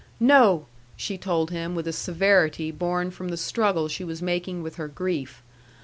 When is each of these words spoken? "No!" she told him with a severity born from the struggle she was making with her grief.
"No!" 0.19 0.65
she 0.97 1.15
told 1.15 1.51
him 1.51 1.75
with 1.75 1.87
a 1.87 1.93
severity 1.93 2.71
born 2.71 3.11
from 3.11 3.27
the 3.27 3.37
struggle 3.37 3.87
she 3.87 4.03
was 4.03 4.19
making 4.19 4.63
with 4.63 4.77
her 4.77 4.87
grief. 4.87 5.43